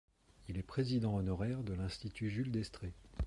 Il 0.49 0.57
est 0.57 0.63
président 0.63 1.15
honoraire 1.15 1.61
de 1.63 1.73
l'Institut 1.73 2.31
Jules 2.31 2.49
Destrée. 2.49 2.95